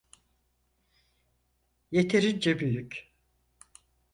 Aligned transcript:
Yeterince 1.91 2.59
büyük. 2.59 3.11